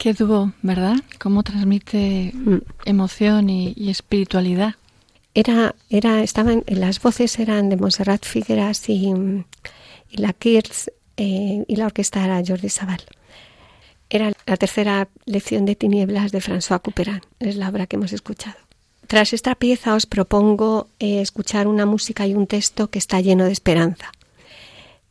Qué 0.01 0.13
dúo, 0.13 0.51
¿verdad? 0.63 0.95
Cómo 1.19 1.43
transmite 1.43 2.31
Mm. 2.33 2.57
emoción 2.85 3.51
y, 3.51 3.73
y 3.77 3.91
espiritualidad. 3.91 4.73
Era, 5.35 5.75
era, 5.91 6.23
estaban, 6.23 6.63
las 6.65 6.99
voces 6.99 7.37
eran 7.37 7.69
de 7.69 7.77
Montserrat 7.77 8.25
Figueras 8.25 8.89
y, 8.89 9.13
y 10.09 10.17
la 10.17 10.33
Kirz 10.33 10.87
eh, 11.17 11.63
y 11.67 11.75
la 11.75 11.85
orquesta 11.85 12.25
era 12.25 12.41
Jordi 12.43 12.69
Sabal. 12.69 13.03
Era 14.09 14.31
la 14.47 14.57
tercera 14.57 15.07
lección 15.27 15.65
de 15.65 15.75
Tinieblas 15.75 16.31
de 16.31 16.41
François 16.41 16.81
Couperin, 16.81 17.21
es 17.39 17.55
la 17.55 17.69
obra 17.69 17.85
que 17.85 17.97
hemos 17.97 18.11
escuchado. 18.11 18.57
Tras 19.05 19.33
esta 19.33 19.53
pieza 19.53 19.93
os 19.93 20.07
propongo 20.07 20.87
eh, 20.97 21.21
escuchar 21.21 21.67
una 21.67 21.85
música 21.85 22.25
y 22.25 22.33
un 22.33 22.47
texto 22.47 22.89
que 22.89 22.97
está 22.97 23.21
lleno 23.21 23.45
de 23.45 23.51
esperanza. 23.51 24.11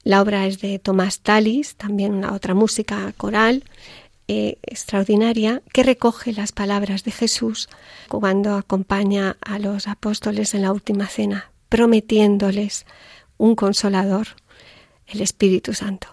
La 0.03 0.21
obra 0.21 0.49
es 0.49 0.61
de 0.61 0.81
Tomás 0.81 1.21
Tallis, 1.21 1.77
también 1.77 2.13
una 2.13 2.33
otra 2.33 2.55
música 2.55 3.13
coral 3.17 3.63
eh, 4.33 4.59
extraordinaria 4.63 5.61
que 5.73 5.83
recoge 5.83 6.33
las 6.33 6.53
palabras 6.53 7.03
de 7.03 7.11
Jesús 7.11 7.69
cuando 8.09 8.55
acompaña 8.55 9.37
a 9.41 9.59
los 9.59 9.89
apóstoles 9.89 10.55
en 10.55 10.63
la 10.63 10.71
última 10.71 11.09
cena, 11.09 11.51
prometiéndoles 11.69 12.87
un 13.39 13.57
consolador, 13.57 14.29
el 15.09 15.21
Espíritu 15.21 15.75
Santo. 15.75 16.07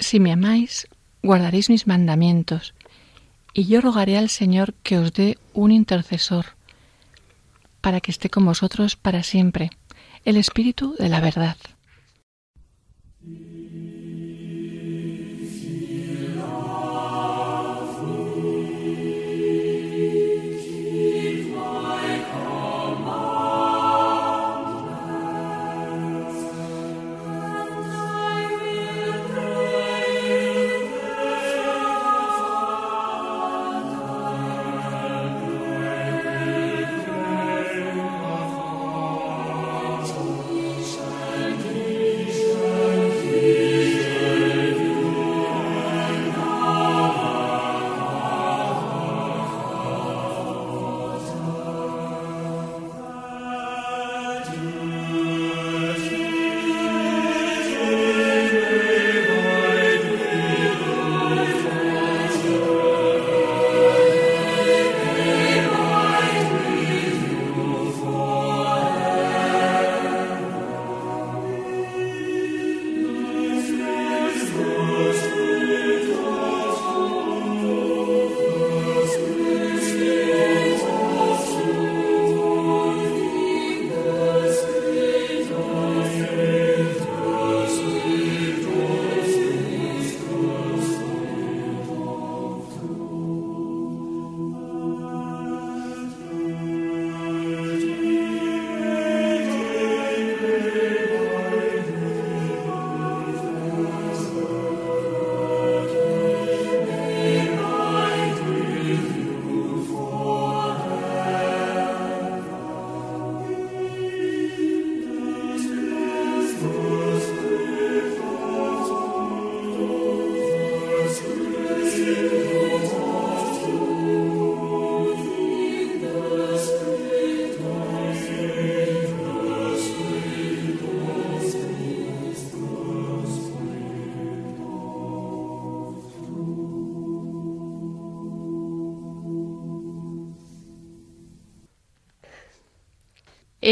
Si 0.00 0.18
me 0.18 0.32
amáis, 0.32 0.88
guardaréis 1.22 1.70
mis 1.70 1.86
mandamientos, 1.86 2.74
y 3.52 3.66
yo 3.66 3.80
rogaré 3.80 4.18
al 4.18 4.28
Señor 4.28 4.74
que 4.82 4.98
os 4.98 5.12
dé 5.12 5.38
un 5.52 5.70
intercesor, 5.70 6.46
para 7.80 8.00
que 8.00 8.10
esté 8.10 8.28
con 8.28 8.44
vosotros 8.44 8.96
para 8.96 9.22
siempre, 9.22 9.70
el 10.24 10.36
Espíritu 10.36 10.96
de 10.98 11.08
la 11.08 11.20
verdad. 11.20 11.56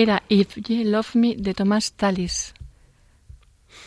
Era 0.03 0.23
If 0.29 0.57
Ye 0.57 0.85
Love 0.85 1.15
Me 1.15 1.37
de 1.37 1.55
Thomas 1.55 1.93
Tallis, 1.93 2.55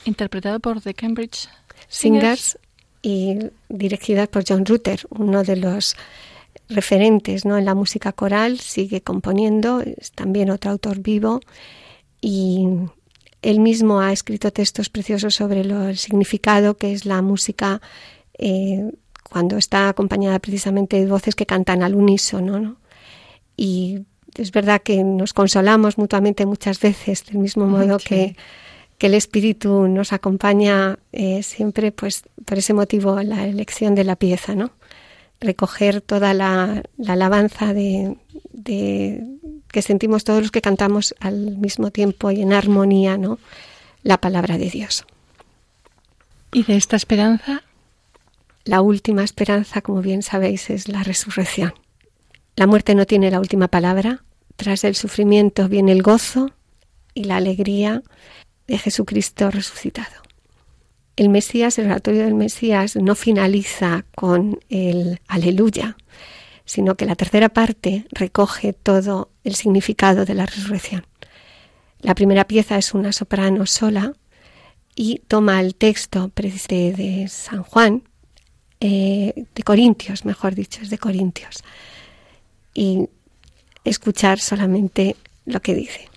interpretado 0.05 0.61
por 0.61 0.79
The 0.79 0.93
Cambridge 0.93 1.49
Singers 1.89 2.57
y 3.01 3.37
dirigida 3.67 4.25
por 4.27 4.45
John 4.47 4.65
Rutter, 4.65 5.05
uno 5.09 5.43
de 5.43 5.57
los 5.57 5.97
referentes 6.69 7.43
¿no? 7.43 7.57
en 7.57 7.65
la 7.65 7.75
música 7.75 8.13
coral, 8.13 8.61
sigue 8.61 9.01
componiendo, 9.01 9.81
es 9.81 10.13
también 10.13 10.51
otro 10.51 10.71
autor 10.71 10.99
vivo 10.99 11.41
y 12.21 12.65
él 13.41 13.59
mismo 13.59 13.99
ha 13.99 14.13
escrito 14.13 14.53
textos 14.53 14.87
preciosos 14.87 15.35
sobre 15.35 15.65
lo, 15.65 15.89
el 15.89 15.97
significado 15.97 16.77
que 16.77 16.93
es 16.93 17.05
la 17.05 17.21
música 17.21 17.81
eh, 18.37 18.89
cuando 19.29 19.57
está 19.57 19.89
acompañada 19.89 20.39
precisamente 20.39 20.97
de 20.97 21.07
voces 21.07 21.35
que 21.35 21.45
cantan 21.45 21.83
al 21.83 21.93
unísono. 21.93 22.57
¿no? 22.57 22.77
Y 23.57 24.05
es 24.37 24.51
verdad 24.51 24.81
que 24.81 25.03
nos 25.03 25.33
consolamos 25.33 25.97
mutuamente 25.97 26.45
muchas 26.45 26.79
veces, 26.79 27.25
del 27.25 27.37
mismo 27.39 27.65
modo 27.67 27.99
Sí. 27.99 28.07
que, 28.07 28.35
que 28.97 29.07
el 29.07 29.13
Espíritu 29.13 29.87
nos 29.87 30.13
acompaña 30.13 30.97
eh, 31.11 31.43
siempre, 31.43 31.91
pues 31.91 32.23
por 32.45 32.57
ese 32.57 32.73
motivo 32.73 33.21
la 33.21 33.45
elección 33.47 33.95
de 33.95 34.03
la 34.03 34.15
pieza, 34.15 34.55
¿no? 34.55 34.71
Recoger 35.41 36.01
toda 36.01 36.33
la, 36.33 36.81
la 36.97 37.13
alabanza 37.13 37.73
de, 37.73 38.15
de- 38.53 39.21
que 39.71 39.81
sentimos 39.81 40.23
todos 40.23 40.41
los 40.41 40.51
que 40.51 40.61
cantamos 40.61 41.13
al 41.19 41.57
mismo 41.57 41.91
tiempo 41.91 42.31
y 42.31 42.41
en 42.41 42.53
armonía, 42.53 43.17
¿no? 43.17 43.37
La 44.03 44.17
palabra 44.21 44.57
de 44.57 44.69
Dios. 44.69 45.05
Y 46.53 46.63
de 46.63 46.77
esta 46.77 46.95
esperanza, 46.95 47.63
La 48.63 48.81
última 48.81 49.23
esperanza, 49.23 49.81
como 49.81 50.01
bien 50.01 50.23
sabéis, 50.23 50.69
es 50.71 50.87
la 50.87 51.03
resurrección. 51.03 51.73
La 52.55 52.67
muerte 52.67 52.95
no 52.95 53.05
tiene 53.05 53.31
la 53.31 53.39
última 53.39 53.67
palabra. 53.67 54.23
Tras 54.55 54.83
el 54.83 54.95
sufrimiento 54.95 55.67
viene 55.67 55.91
el 55.91 56.01
gozo 56.01 56.51
y 57.13 57.25
la 57.25 57.37
alegría 57.37 58.01
de 58.67 58.77
Jesucristo 58.77 59.51
resucitado. 59.51 60.23
El 61.17 61.29
Mesías, 61.29 61.77
el 61.79 61.87
oratorio 61.87 62.23
del 62.23 62.33
Mesías, 62.33 62.95
no 62.95 63.15
finaliza 63.15 64.05
con 64.15 64.59
el 64.69 65.19
aleluya, 65.27 65.95
sino 66.65 66.95
que 66.95 67.05
la 67.05 67.15
tercera 67.15 67.49
parte 67.49 68.05
recoge 68.11 68.73
todo 68.73 69.31
el 69.43 69.55
significado 69.55 70.25
de 70.25 70.33
la 70.33 70.45
resurrección. 70.45 71.05
La 71.99 72.15
primera 72.15 72.47
pieza 72.47 72.77
es 72.77 72.93
una 72.93 73.13
soprano 73.13 73.65
sola 73.65 74.13
y 74.95 75.21
toma 75.27 75.59
el 75.61 75.75
texto 75.75 76.31
de 76.35 77.27
San 77.29 77.63
Juan, 77.63 78.03
eh, 78.79 79.45
de 79.55 79.63
Corintios, 79.63 80.25
mejor 80.25 80.55
dicho, 80.55 80.81
es 80.81 80.89
de 80.89 80.97
Corintios, 80.97 81.63
y 82.75 83.09
escuchar 83.83 84.39
solamente 84.39 85.15
lo 85.45 85.61
que 85.61 85.73
dice. 85.73 86.09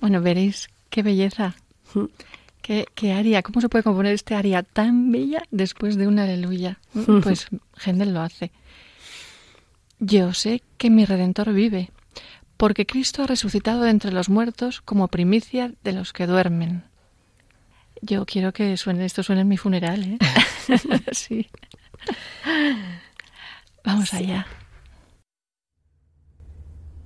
bueno, 0.00 0.20
veréis 0.20 0.68
qué 0.90 1.02
belleza, 1.02 1.54
qué, 2.62 2.86
qué 2.94 3.12
aria, 3.12 3.42
cómo 3.42 3.60
se 3.60 3.68
puede 3.68 3.84
componer 3.84 4.14
este 4.14 4.34
aria 4.34 4.64
tan 4.64 5.12
bella 5.12 5.44
después 5.52 5.96
de 5.96 6.08
una 6.08 6.24
aleluya. 6.24 6.80
Pues 7.22 7.46
Händel 7.84 8.14
lo 8.14 8.22
hace. 8.22 8.50
Yo 10.00 10.32
sé 10.34 10.62
que 10.78 10.90
mi 10.90 11.04
Redentor 11.04 11.52
vive, 11.52 11.90
porque 12.56 12.86
Cristo 12.86 13.22
ha 13.22 13.26
resucitado 13.26 13.82
de 13.82 13.90
entre 13.90 14.12
los 14.12 14.28
muertos 14.28 14.80
como 14.80 15.08
primicia 15.08 15.72
de 15.84 15.92
los 15.92 16.12
que 16.12 16.26
duermen. 16.26 16.84
Yo 18.02 18.26
quiero 18.26 18.52
que 18.52 18.76
suene, 18.76 19.04
esto 19.04 19.22
suene 19.22 19.42
en 19.42 19.48
mi 19.48 19.56
funeral, 19.56 20.02
¿eh? 20.04 20.18
sí. 21.12 21.48
Vamos 23.84 24.12
allá. 24.14 24.46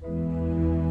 Música 0.09 0.88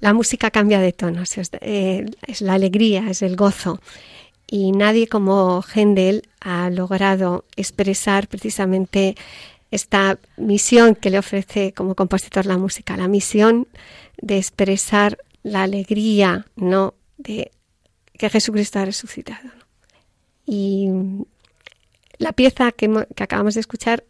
la 0.00 0.14
música 0.14 0.50
cambia 0.50 0.80
de 0.80 0.92
tono, 0.92 1.22
eh, 1.60 2.06
es 2.26 2.40
la 2.40 2.54
alegría, 2.54 3.10
es 3.10 3.22
el 3.22 3.36
gozo. 3.36 3.80
Y 4.46 4.72
nadie 4.72 5.06
como 5.06 5.62
Händel 5.62 6.22
ha 6.40 6.70
logrado 6.70 7.44
expresar 7.56 8.26
precisamente 8.26 9.14
esta 9.70 10.18
misión 10.36 10.96
que 10.96 11.10
le 11.10 11.18
ofrece 11.18 11.72
como 11.72 11.94
compositor 11.94 12.46
la 12.46 12.58
música, 12.58 12.96
la 12.96 13.08
misión 13.08 13.68
de 14.20 14.38
expresar 14.38 15.18
la 15.42 15.62
alegría, 15.62 16.46
¿no? 16.56 16.94
De 17.16 17.52
que 18.18 18.28
Jesucristo 18.28 18.80
ha 18.80 18.84
resucitado. 18.84 19.50
Y 20.46 20.88
la 22.18 22.32
pieza 22.32 22.72
que, 22.72 23.06
acabamos 23.16 23.54
de 23.54 23.60
escuchar, 23.60 24.04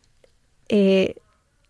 eh, 0.69 1.17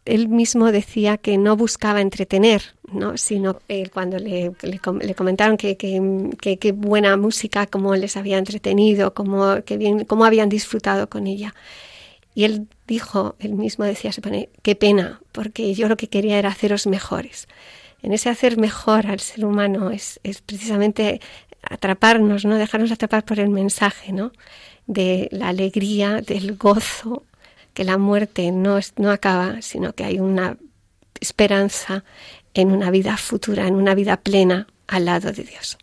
él 0.05 0.29
mismo 0.29 0.73
decía 0.73 1.19
que 1.19 1.39
no 1.39 1.57
buscaba 1.57 2.01
entretener, 2.01 2.63
¿no? 2.93 3.17
sino 3.17 3.61
eh, 3.69 3.89
cuando 3.93 4.19
le, 4.19 4.53
comentaron 5.15 5.57
que, 5.57 5.77
que, 5.77 6.73
buena 6.73 7.17
música, 7.17 7.67
cómo 7.67 7.95
les 7.95 8.17
había 8.17 8.39
entretenido, 8.39 9.15
cómo, 9.15 9.57
bien, 9.77 10.05
cómo 10.05 10.25
habían 10.25 10.49
disfrutado 10.49 11.09
con 11.09 11.27
ella. 11.27 11.55
Y 12.35 12.45
él 12.45 12.67
dijo, 12.87 13.37
él 13.39 13.55
mismo 13.55 13.85
decía, 13.85 14.13
se 14.13 14.23
pone, 14.23 14.49
qué 14.63 14.75
pena, 14.75 15.21
porque 15.33 15.75
yo 15.75 15.89
lo 15.89 15.97
que 15.97 16.09
quería 16.09 16.39
era 16.39 16.49
haceros 16.49 16.87
mejores. 16.87 17.49
En 18.03 18.13
ese 18.13 18.31
hacer 18.31 18.57
mejor 18.57 19.07
al 19.07 19.21
ser 19.21 19.45
humano 19.45 19.91
es, 19.91 20.21
es 20.23 20.41
precisamente 20.41 21.21
atraparnos, 21.63 22.45
¿no? 22.45 22.57
Dejarnos 22.57 22.93
atrapar 22.93 23.25
por 23.25 23.41
el 23.41 23.51
mensaje, 23.51 24.13
¿no? 24.13 24.33
De 24.87 25.29
la 25.31 25.49
alegría, 25.49 26.23
del 26.23 26.57
gozo, 26.57 27.25
que 27.75 27.85
la 27.85 27.99
muerte 27.99 28.51
no, 28.53 28.79
es, 28.79 28.93
no 28.97 29.11
acaba, 29.11 29.63
sino 29.63 29.93
que 29.93 30.05
hay 30.05 30.19
una 30.19 30.57
esperanza 31.21 32.05
en 32.55 32.73
una 32.73 32.91
vida 32.91 33.17
futura, 33.17 33.67
en 33.67 33.75
una 33.75 33.95
vida 33.95 34.17
plena 34.17 34.67
al 34.87 35.05
lado 35.05 35.33
de 35.33 35.45
Dios. 35.45 35.79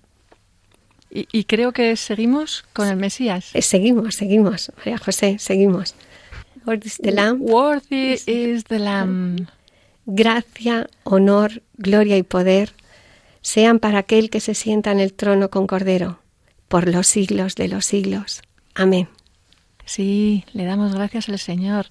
Y, 1.09 1.45
creo 1.45 1.71
que 1.71 1.95
seguimos 1.95 2.65
con 2.73 2.89
el 2.89 2.97
Mesías. 2.97 3.49
Eh, 3.53 3.61
seguimos, 3.61 4.15
seguimos, 4.15 4.71
María 4.77 4.97
José, 4.97 5.37
seguimos. 5.39 5.95
Worthy 6.65 6.87
is 6.87 6.97
the 6.97 7.11
Lamb. 7.11 7.41
Worthy 7.41 8.19
is 8.25 8.65
the 8.65 8.77
Lamb. 8.77 9.47
Gracia, 10.05 10.89
honor, 11.05 11.63
gloria 11.77 12.17
y 12.17 12.23
poder 12.23 12.73
sean 13.41 13.79
para 13.79 13.99
aquel 13.99 14.29
que 14.29 14.41
se 14.41 14.53
sienta 14.53 14.91
en 14.91 14.99
el 14.99 15.13
trono 15.13 15.49
con 15.49 15.67
Cordero, 15.67 16.19
por 16.67 16.89
los 16.89 17.07
siglos 17.07 17.55
de 17.55 17.69
los 17.69 17.85
siglos. 17.85 18.41
Amén. 18.75 19.07
Sí, 19.87 20.43
le 20.51 20.65
damos 20.65 20.93
gracias 20.93 21.29
al 21.29 21.39
Señor 21.39 21.85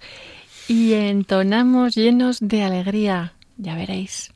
y 0.68 0.92
entonamos 0.92 1.94
llenos 1.94 2.38
de 2.40 2.62
alegría, 2.62 3.32
ya 3.56 3.74
veréis. 3.74 4.34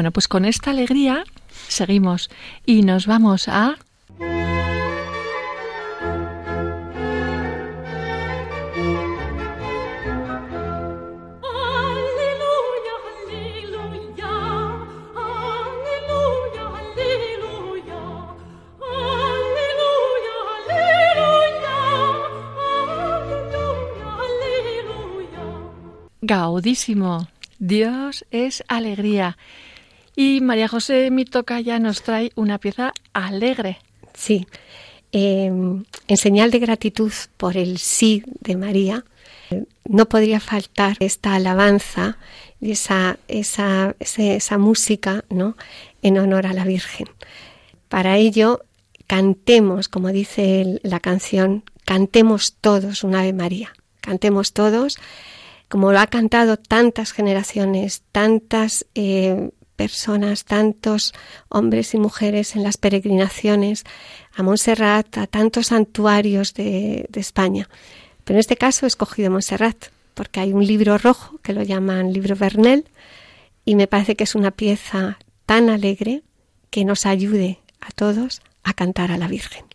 Bueno, 0.00 0.12
pues 0.12 0.28
con 0.28 0.46
esta 0.46 0.70
alegría 0.70 1.24
seguimos 1.68 2.30
y 2.64 2.80
nos 2.80 3.06
vamos 3.06 3.48
a... 3.48 3.76
Gaudísimo. 26.22 27.28
Dios 27.58 28.24
es 28.30 28.64
alegría. 28.66 29.36
Y 30.16 30.40
María 30.40 30.68
José 30.68 31.10
Mitoca 31.10 31.60
ya 31.60 31.78
nos 31.78 32.02
trae 32.02 32.32
una 32.34 32.58
pieza 32.58 32.92
alegre. 33.12 33.78
Sí. 34.14 34.46
Em, 35.12 35.84
en 36.06 36.16
señal 36.16 36.50
de 36.50 36.58
gratitud 36.60 37.12
por 37.36 37.56
el 37.56 37.78
sí 37.78 38.22
de 38.40 38.56
María, 38.56 39.04
no 39.84 40.08
podría 40.08 40.38
faltar 40.38 40.96
esta 41.00 41.34
alabanza 41.34 42.18
y 42.60 42.72
esa, 42.72 43.18
esa, 43.26 43.96
esa, 43.98 44.58
música 44.58 45.24
¿no? 45.28 45.56
en 46.02 46.18
honor 46.18 46.46
a 46.46 46.52
la 46.52 46.64
Virgen. 46.64 47.08
Para 47.88 48.16
ello, 48.16 48.64
cantemos, 49.08 49.88
como 49.88 50.10
dice 50.10 50.78
la 50.84 51.00
canción, 51.00 51.64
cantemos 51.84 52.54
todos 52.60 53.02
un 53.02 53.16
Ave 53.16 53.32
María. 53.32 53.72
Cantemos 54.00 54.52
todos 54.52 54.96
como 55.70 55.92
lo 55.92 56.00
ha 56.00 56.08
cantado 56.08 56.56
tantas 56.56 57.12
generaciones, 57.12 58.02
tantas 58.10 58.86
eh, 58.96 59.50
personas, 59.80 60.44
tantos 60.44 61.14
hombres 61.48 61.94
y 61.94 61.98
mujeres 61.98 62.54
en 62.54 62.62
las 62.62 62.76
peregrinaciones 62.76 63.84
a 64.36 64.42
Montserrat, 64.42 65.16
a 65.16 65.26
tantos 65.26 65.68
santuarios 65.68 66.52
de, 66.52 67.08
España. 67.14 67.66
Pero 68.24 68.36
en 68.36 68.40
este 68.40 68.56
caso 68.56 68.84
he 68.84 68.88
escogido 68.88 69.30
Montserrat 69.30 69.86
porque 70.12 70.40
hay 70.40 70.52
un 70.52 70.66
libro 70.66 70.98
rojo 70.98 71.38
que 71.42 71.54
lo 71.54 71.62
llaman 71.62 72.12
libro 72.12 72.36
Bernel 72.36 72.84
y 73.64 73.74
me 73.74 73.86
parece 73.86 74.16
que 74.16 74.24
es 74.24 74.34
una 74.34 74.50
pieza 74.50 75.18
tan 75.46 75.70
alegre 75.70 76.22
que 76.68 76.84
nos 76.84 77.06
ayude 77.06 77.60
a 77.80 77.90
todos 77.90 78.42
a 78.62 78.74
cantar 78.74 79.10
a 79.12 79.16
la 79.16 79.28
Virgen. 79.28 79.69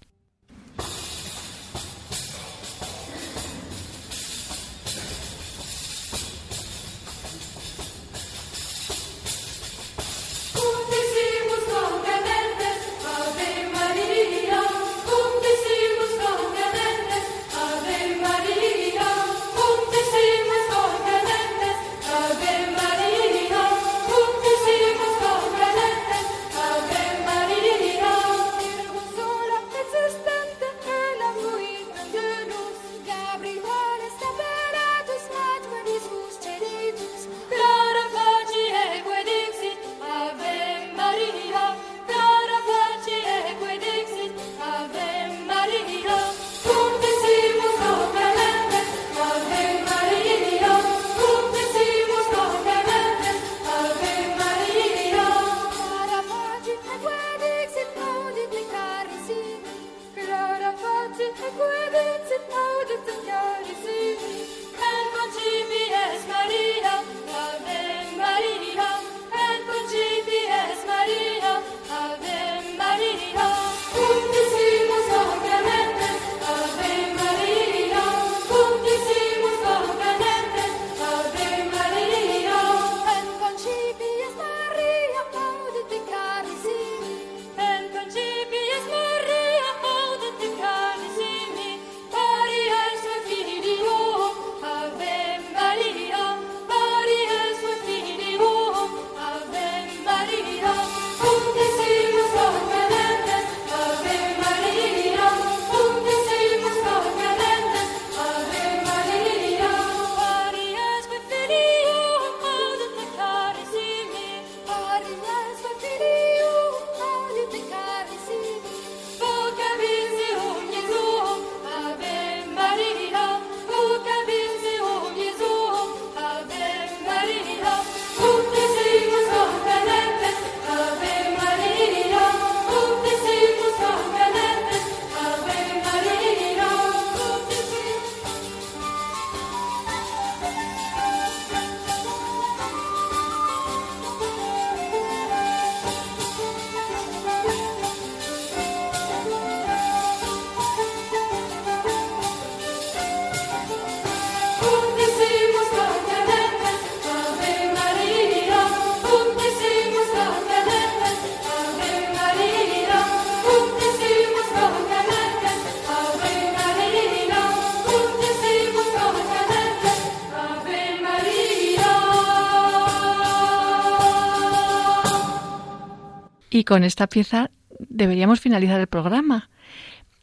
Con 176.66 176.84
esta 176.84 177.08
pieza 177.08 177.52
deberíamos 177.80 178.40
finalizar 178.40 178.80
el 178.80 178.88
programa. 178.88 179.50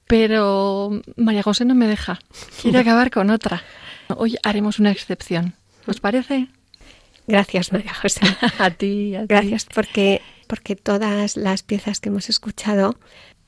Pero 0.07 1.01
María 1.17 1.43
José 1.43 1.65
no 1.65 1.75
me 1.75 1.87
deja. 1.87 2.19
Quiere 2.61 2.79
acabar 2.81 3.11
con 3.11 3.31
otra. 3.31 3.63
Hoy 4.17 4.37
haremos 4.43 4.79
una 4.79 4.91
excepción. 4.91 5.55
¿Os 5.87 6.01
parece? 6.01 6.49
Gracias, 7.27 7.73
María 7.73 7.95
José. 7.95 8.21
a 8.59 8.71
ti, 8.71 9.15
a 9.15 9.27
Gracias 9.27 9.67
porque, 9.73 10.21
porque 10.47 10.77
todas 10.77 11.37
las 11.37 11.63
piezas 11.63 12.01
que 12.01 12.09
hemos 12.09 12.29
escuchado 12.29 12.97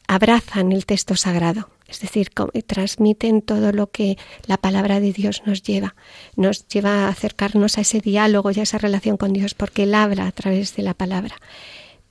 abrazan 0.07 0.73
el 0.73 0.87
texto 0.87 1.17
sagrado, 1.17 1.71
es 1.89 2.01
decir, 2.01 2.31
transmiten 2.67 3.41
todo 3.41 3.73
lo 3.73 3.91
que 3.91 4.19
la 4.47 4.59
palabra 4.59 5.01
de 5.01 5.13
Dios 5.13 5.43
nos 5.47 5.63
lleva, 5.63 5.95
nos 6.37 6.69
lleva 6.69 7.07
a 7.07 7.09
acercarnos 7.09 7.79
a 7.79 7.83
ese 7.83 8.01
diálogo 8.01 8.51
y 8.51 8.61
a 8.61 8.65
esa 8.65 8.79
relación 8.79 9.17
con 9.17 9.33
Dios, 9.33 9.55
porque 9.55 9.85
Él 9.85 9.95
habla 9.95 10.27
a 10.27 10.33
través 10.33 10.77
de 10.77 10.83
la 10.83 10.95
palabra. 10.95 11.37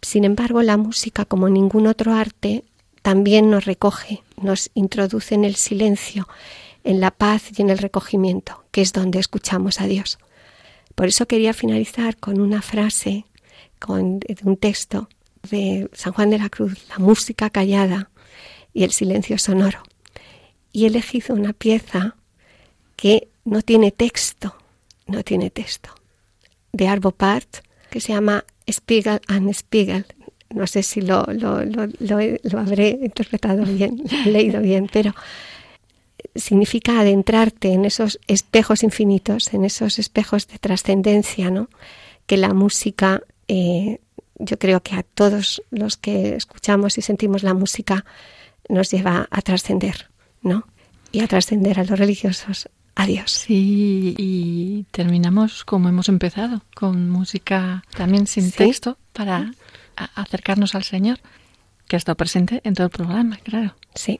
Sin 0.04 0.26
embargo, 0.26 0.62
la 0.62 0.78
música, 0.78 1.24
como 1.24 1.47
ningún 1.49 1.88
otro 1.88 2.14
arte, 2.14 2.64
también 3.01 3.49
nos 3.49 3.66
recoge, 3.66 4.22
nos 4.41 4.70
introduce 4.74 5.34
en 5.34 5.45
el 5.45 5.56
silencio, 5.56 6.28
en 6.84 6.99
la 6.99 7.10
paz 7.10 7.58
y 7.58 7.62
en 7.62 7.70
el 7.70 7.78
recogimiento, 7.78 8.64
que 8.72 8.82
es 8.82 8.91
donde 8.91 9.20
escuchamos 9.20 9.80
a 9.80 9.88
Dios. 9.88 10.20
Por 10.95 11.08
eso 11.08 11.26
quería 11.26 11.54
finalizar 11.54 12.18
con 12.18 12.41
una 12.41 12.62
frase 12.62 13.26
con, 13.80 14.20
un 14.43 14.58
texto 14.58 15.10
de 15.49 15.89
San 15.93 16.14
Juan 16.14 16.30
de 16.30 16.38
la 16.38 16.49
Cruz, 16.49 16.78
la 16.89 16.99
música 16.99 17.49
callada 17.49 18.10
y 18.74 18.84
el 18.84 18.91
silencio 18.91 19.38
sonoro. 19.38 19.84
Y 20.74 20.84
he 20.84 20.88
elegido 20.88 21.34
una 21.34 21.54
pieza 21.54 22.16
que 22.97 23.30
no 23.45 23.62
tiene 23.62 23.91
texto, 23.91 24.56
no 25.08 25.24
tiene 25.24 25.49
texto, 25.49 25.89
de 26.74 26.88
Arvo 26.88 27.12
Part, 27.12 27.58
que 27.89 28.01
se 28.01 28.14
llama 28.14 28.45
Spiegel 28.72 29.22
and 29.28 29.53
Spiegel. 29.53 30.05
No 30.53 30.68
sé 30.68 30.84
si 30.84 31.01
lo, 31.01 31.26
lo, 31.26 31.66
lo, 31.66 31.88
lo 31.99 32.59
habré 32.59 32.99
interpretado 33.01 33.66
bien, 33.66 34.03
leído 34.26 34.61
bien, 34.61 34.88
pero 34.91 35.16
significa 36.36 36.99
adentrarte 36.99 37.74
en 37.74 37.86
esos 37.86 38.20
espejos 38.28 38.84
infinitos, 38.84 39.53
en 39.53 39.66
esos 39.66 39.99
espejos 39.99 40.47
de 40.47 40.59
trascendencia, 40.59 41.49
¿no? 41.49 41.70
Que 42.26 42.38
la 42.38 42.53
música, 42.53 43.22
eh, 43.47 43.99
yo 44.36 44.57
creo 44.57 44.82
que 44.82 44.95
a 44.95 45.03
todos 45.03 45.61
los 45.70 45.97
que 45.97 46.36
escuchamos 46.36 46.97
y 46.97 47.01
sentimos 47.01 47.43
la 47.43 47.53
música 47.53 48.05
nos 48.70 48.91
lleva 48.91 49.28
a 49.30 49.41
trascender, 49.41 50.09
¿no? 50.41 50.66
Y 51.11 51.20
a 51.22 51.28
trascender 51.28 51.80
a 51.80 51.84
los 51.84 51.99
religiosos, 51.99 52.70
a 52.96 53.06
Dios. 53.06 53.32
Sí, 53.32 54.16
y 54.18 54.86
terminamos 54.91 55.66
como 55.66 55.89
hemos 55.89 56.10
empezado, 56.10 56.62
con 56.76 57.10
música 57.10 57.84
también 57.96 58.28
sin 58.28 58.52
texto 58.52 58.98
para 59.14 59.52
acercarnos 60.16 60.76
al 60.76 60.84
Señor, 60.84 61.20
que 61.88 61.96
ha 61.96 61.98
estado 61.98 62.16
presente 62.16 62.62
en 62.64 62.74
todo 62.74 62.86
el 62.86 62.91
programa, 62.91 63.38
claro. 63.38 63.76
Sí. 63.94 64.20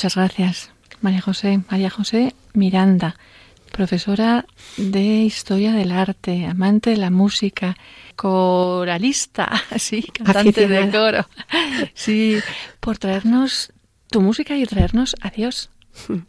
Muchas 0.00 0.16
gracias, 0.16 0.70
María 1.02 1.20
José. 1.20 1.60
María 1.68 1.90
José 1.90 2.34
Miranda, 2.54 3.16
profesora 3.70 4.46
de 4.78 5.02
Historia 5.02 5.72
del 5.72 5.92
Arte, 5.92 6.46
amante 6.46 6.88
de 6.88 6.96
la 6.96 7.10
música, 7.10 7.76
coralista, 8.16 9.52
sí, 9.76 10.04
cantante 10.04 10.68
de 10.68 10.90
coro. 10.90 11.28
Sí, 11.92 12.38
por 12.80 12.96
traernos 12.96 13.74
tu 14.10 14.22
música 14.22 14.56
y 14.56 14.64
traernos 14.64 15.16
a 15.20 15.28
Dios. 15.28 15.68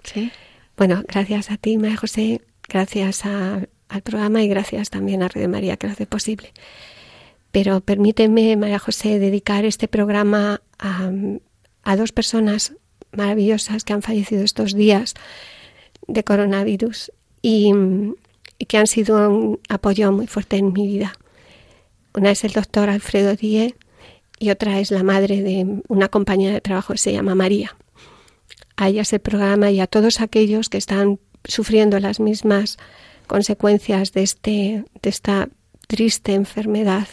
Sí. 0.03 0.33
Bueno, 0.75 1.03
gracias 1.07 1.49
a 1.49 1.55
ti, 1.55 1.77
María 1.77 1.95
José, 1.95 2.41
gracias 2.67 3.23
al 3.25 3.69
programa 4.03 4.43
y 4.43 4.49
gracias 4.49 4.89
también 4.89 5.23
a 5.23 5.29
Radio 5.29 5.47
María 5.47 5.77
que 5.77 5.87
lo 5.87 5.93
hace 5.93 6.07
posible. 6.07 6.51
Pero 7.53 7.79
permíteme, 7.79 8.57
María 8.57 8.79
José, 8.79 9.17
dedicar 9.17 9.63
este 9.63 9.87
programa 9.87 10.59
a, 10.77 11.09
a 11.83 11.95
dos 11.95 12.11
personas 12.11 12.73
maravillosas 13.11 13.83
que 13.83 13.93
han 13.93 14.01
fallecido 14.01 14.43
estos 14.43 14.73
días 14.73 15.13
de 16.07 16.23
coronavirus 16.23 17.11
y, 17.41 17.73
que 18.67 18.77
han 18.77 18.87
sido 18.87 19.29
un 19.29 19.59
apoyo 19.69 20.11
muy 20.11 20.27
fuerte 20.27 20.57
en 20.57 20.71
mi 20.73 20.85
vida. 20.87 21.13
Una 22.13 22.31
es 22.31 22.43
el 22.43 22.51
doctor 22.51 22.89
Alfredo 22.89 23.35
Die 23.35 23.75
y 24.37 24.49
otra 24.49 24.79
es 24.79 24.91
la 24.91 25.03
madre 25.03 25.41
de 25.41 25.81
una 25.87 26.09
compañera 26.09 26.53
de 26.53 26.61
trabajo 26.61 26.93
que 26.93 26.99
se 26.99 27.13
llama 27.13 27.33
María. 27.33 27.75
A 28.75 28.89
ellas 28.89 29.13
el 29.13 29.19
programa 29.19 29.71
y 29.71 29.79
a 29.79 29.87
todos 29.87 30.21
aquellos 30.21 30.69
que 30.69 30.77
están 30.77 31.19
sufriendo 31.43 31.99
las 31.99 32.19
mismas 32.19 32.77
consecuencias 33.27 34.11
de, 34.11 34.23
este, 34.23 34.85
de 35.01 35.09
esta 35.09 35.49
triste 35.87 36.33
enfermedad 36.33 37.07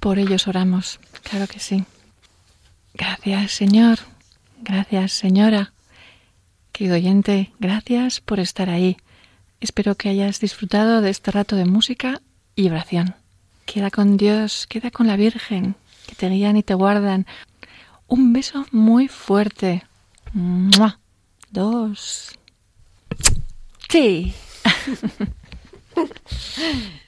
Por 0.00 0.18
ellos 0.18 0.46
oramos, 0.46 1.00
claro 1.22 1.46
que 1.46 1.58
sí. 1.58 1.84
Gracias, 2.94 3.52
Señor. 3.52 3.98
Gracias, 4.62 5.12
señora. 5.12 5.72
Querido 6.72 6.96
oyente, 6.96 7.52
gracias 7.58 8.20
por 8.20 8.40
estar 8.40 8.70
ahí. 8.70 8.96
Espero 9.60 9.96
que 9.96 10.08
hayas 10.08 10.40
disfrutado 10.40 11.00
de 11.00 11.10
este 11.10 11.30
rato 11.30 11.56
de 11.56 11.64
música 11.64 12.20
y 12.54 12.68
oración. 12.68 13.14
Queda 13.66 13.90
con 13.90 14.16
Dios, 14.16 14.66
queda 14.66 14.90
con 14.90 15.06
la 15.06 15.16
Virgen, 15.16 15.74
que 16.06 16.14
te 16.14 16.28
guían 16.28 16.56
y 16.56 16.62
te 16.62 16.74
guardan. 16.74 17.26
Un 18.06 18.32
beso 18.32 18.66
muy 18.70 19.08
fuerte. 19.08 19.84
Dos. 21.50 22.38
Sí. 23.88 24.34